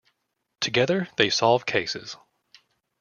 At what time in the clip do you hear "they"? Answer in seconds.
1.17-1.29